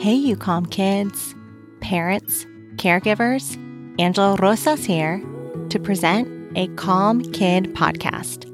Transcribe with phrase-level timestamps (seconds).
[0.00, 1.34] Hey, you calm kids,
[1.80, 2.46] parents,
[2.76, 3.58] caregivers.
[4.00, 5.22] Angela Rosas here
[5.68, 8.46] to present a Calm Kid podcast,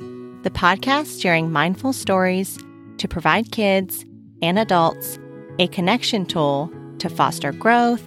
[0.42, 2.58] the podcast sharing mindful stories
[2.96, 4.04] to provide kids
[4.42, 5.20] and adults
[5.60, 8.06] a connection tool to foster growth,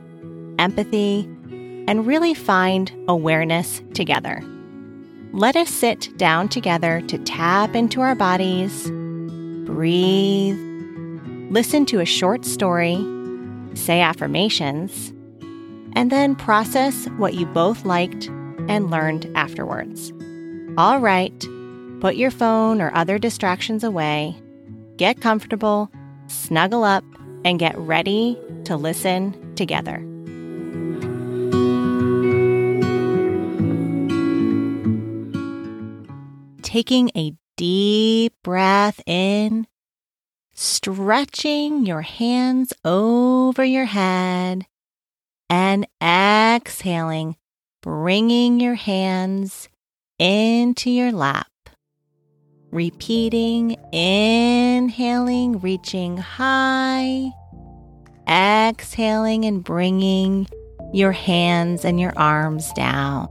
[0.60, 1.22] empathy,
[1.88, 4.44] and really find awareness together.
[5.34, 8.92] Let us sit down together to tap into our bodies,
[9.66, 10.58] breathe,
[11.50, 12.98] listen to a short story,
[13.74, 15.14] say affirmations,
[15.94, 18.28] and then process what you both liked
[18.68, 20.12] and learned afterwards.
[20.78, 21.48] All right,
[22.02, 24.36] put your phone or other distractions away,
[24.98, 25.90] get comfortable,
[26.28, 27.06] snuggle up,
[27.46, 30.06] and get ready to listen together.
[36.72, 39.68] Taking a deep breath in,
[40.54, 44.66] stretching your hands over your head,
[45.50, 47.36] and exhaling,
[47.82, 49.68] bringing your hands
[50.18, 51.52] into your lap.
[52.72, 57.32] Repeating, inhaling, reaching high,
[58.26, 60.48] exhaling, and bringing
[60.94, 63.28] your hands and your arms down.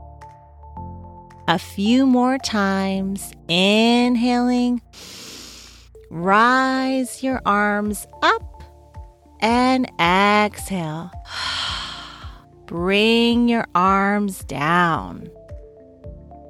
[1.51, 4.81] A few more times, inhaling,
[6.09, 8.63] rise your arms up,
[9.41, 11.11] and exhale.
[12.67, 15.29] Bring your arms down.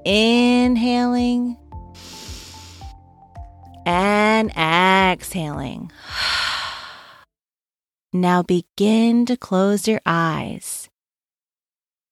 [0.05, 1.57] Inhaling
[3.87, 5.91] and exhaling.
[8.13, 10.89] Now begin to close your eyes.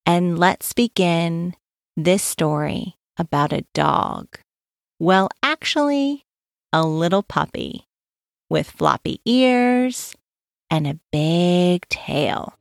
[0.07, 1.53] And let's begin
[2.03, 4.39] this story about a dog.
[5.00, 6.25] Well, actually,
[6.72, 7.88] a little puppy
[8.50, 10.15] with floppy ears
[10.70, 12.54] and a big tail.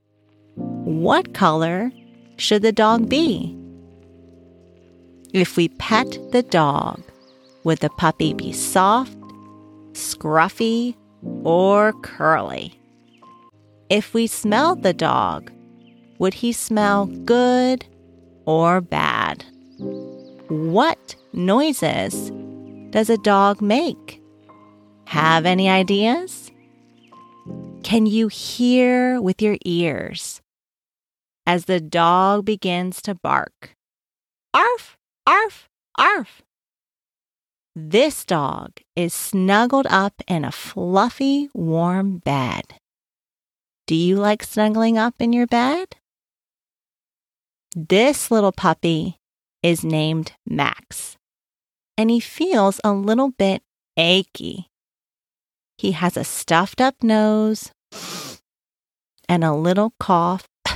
[0.55, 1.93] What color
[2.37, 3.57] should the dog be?
[5.33, 7.03] If we pet the dog,
[7.65, 9.17] would the puppy be soft,
[9.93, 10.97] scruffy,
[11.45, 12.81] or curly?
[13.89, 15.53] If we smelled the dog,
[16.19, 17.87] would he smell good
[18.49, 19.45] or bad?
[20.49, 22.33] What noises
[22.89, 24.23] does a dog make?
[25.05, 26.51] Have any ideas?
[27.83, 30.41] Can you hear with your ears
[31.47, 33.77] as the dog begins to bark?
[34.55, 36.41] Arf, arf, arf.
[37.77, 42.65] This dog is snuggled up in a fluffy, warm bed.
[43.87, 45.98] Do you like snuggling up in your bed?
[47.77, 49.19] This little puppy
[49.63, 51.19] is named Max,
[51.99, 53.63] and he feels a little bit
[53.95, 54.71] achy.
[55.77, 57.71] He has a stuffed up nose
[59.29, 60.49] and a little cough,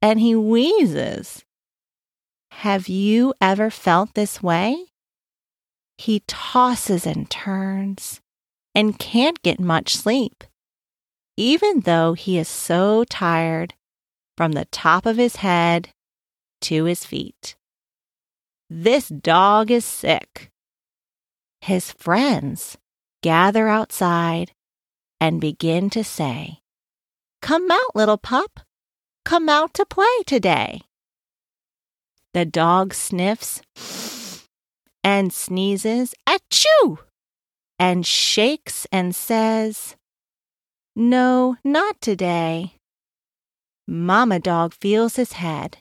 [0.00, 1.44] and he wheezes.
[2.52, 4.86] Have you ever felt this way?
[5.98, 8.20] He tosses and turns
[8.72, 10.44] and can't get much sleep,
[11.36, 13.74] even though he is so tired
[14.40, 15.90] from the top of his head
[16.62, 17.56] to his feet.
[18.70, 20.48] This dog is sick.
[21.60, 22.78] His friends
[23.22, 24.52] gather outside
[25.20, 26.60] and begin to say,
[27.42, 28.60] Come out, little pup.
[29.26, 30.80] Come out to play today.
[32.32, 33.60] The dog sniffs
[35.04, 36.96] and sneezes, achoo,
[37.78, 39.96] and shakes and says,
[40.96, 42.79] No, not today.
[43.86, 45.78] Mama dog feels his head,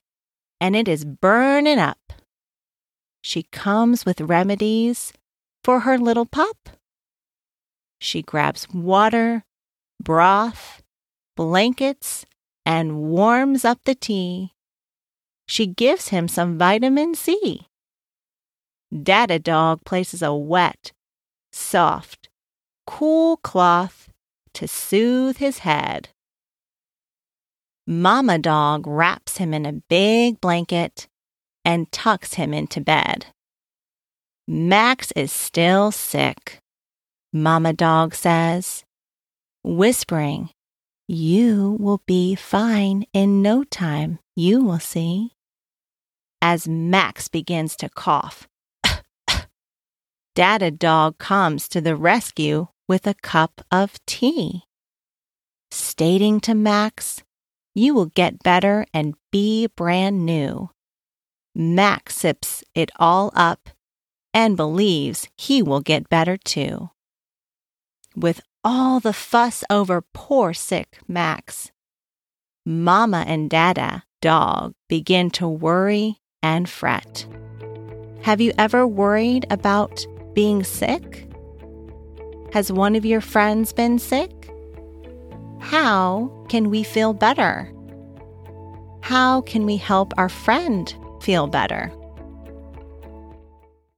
[0.60, 2.14] and it is burning up.
[3.22, 5.14] She comes with remedies
[5.64, 6.70] for her little pup.
[8.00, 9.44] She grabs water,
[10.02, 10.82] broth,
[11.36, 12.26] blankets,
[12.66, 14.54] and warms up the tea.
[15.48, 17.68] She gives him some vitamin C.
[18.92, 20.92] Dada Dog places a wet,
[21.52, 22.30] soft,
[22.88, 24.10] cool cloth
[24.54, 26.10] to soothe his head.
[27.92, 31.08] Mama Dog wraps him in a big blanket
[31.66, 33.26] and tucks him into bed.
[34.48, 36.60] Max is still sick,
[37.34, 38.84] Mama Dog says,
[39.64, 40.52] whispering,
[41.08, 45.32] You will be fine in no time, you will see.
[46.44, 48.48] As Max begins to cough,
[50.36, 54.66] Dada Dog comes to the rescue with a cup of tea,
[55.72, 57.24] stating to Max
[57.80, 60.70] you will get better and be brand new.
[61.56, 63.70] Max sips it all up
[64.34, 66.90] and believes he will get better too.
[68.16, 71.72] With all the fuss over poor sick Max,
[72.66, 77.26] Mama and Dada dog begin to worry and fret.
[78.24, 81.28] Have you ever worried about being sick?
[82.52, 84.39] Has one of your friends been sick?
[85.60, 87.72] How can we feel better?
[89.02, 91.92] How can we help our friend feel better?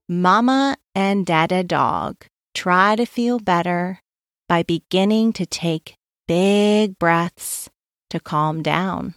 [0.10, 4.02] Mama and Dada Dog try to feel better
[4.50, 5.96] by beginning to take
[6.28, 7.70] big breaths
[8.10, 9.16] to calm down.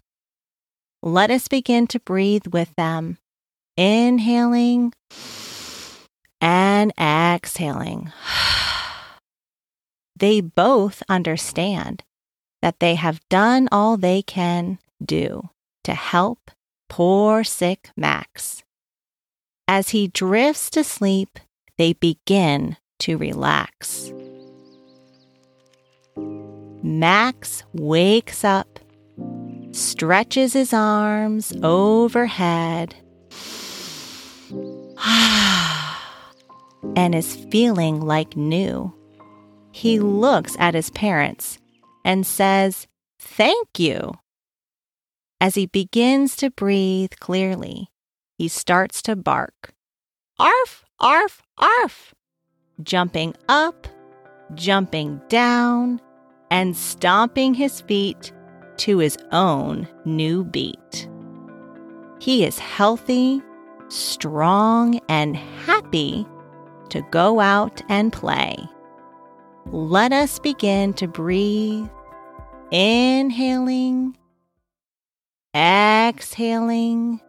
[1.03, 3.19] Let us begin to breathe with them,
[3.77, 4.93] inhaling
[6.41, 8.13] and exhaling.
[10.17, 12.05] They both understand
[12.65, 15.51] that they have done all they can do
[15.83, 16.51] to help
[16.89, 18.63] poor sick Max.
[19.69, 21.39] As he drifts to sleep,
[21.77, 24.11] they begin to relax.
[26.83, 28.81] Max wakes up,
[29.73, 32.95] stretches his arms overhead,
[36.97, 38.91] and is feeling like new.
[39.71, 41.59] He looks at his parents
[42.05, 42.87] and says,
[43.19, 44.13] Thank you.
[45.41, 47.89] As he begins to breathe clearly,
[48.39, 49.73] he starts to bark.
[50.39, 52.15] Arf, arf, arf!
[52.83, 53.87] Jumping up,
[54.55, 56.01] jumping down,
[56.51, 58.33] and stomping his feet
[58.79, 61.09] to his own new beat.
[62.21, 63.43] He is healthy,
[63.89, 66.27] strong, and happy
[66.91, 68.57] to go out and play.
[69.67, 71.89] Let us begin to breathe,
[72.71, 74.17] inhaling,
[75.55, 77.21] exhaling